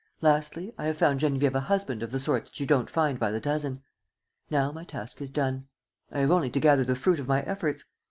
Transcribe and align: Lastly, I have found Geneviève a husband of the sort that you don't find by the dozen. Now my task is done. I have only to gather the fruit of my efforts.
Lastly, 0.19 0.73
I 0.79 0.85
have 0.87 0.97
found 0.97 1.19
Geneviève 1.19 1.53
a 1.53 1.59
husband 1.59 2.01
of 2.01 2.11
the 2.11 2.17
sort 2.17 2.45
that 2.45 2.59
you 2.59 2.65
don't 2.65 2.89
find 2.89 3.19
by 3.19 3.29
the 3.29 3.39
dozen. 3.39 3.83
Now 4.49 4.71
my 4.71 4.83
task 4.83 5.21
is 5.21 5.29
done. 5.29 5.67
I 6.11 6.21
have 6.21 6.31
only 6.31 6.49
to 6.49 6.59
gather 6.59 6.83
the 6.83 6.95
fruit 6.95 7.19
of 7.19 7.27
my 7.27 7.43
efforts. 7.43 7.83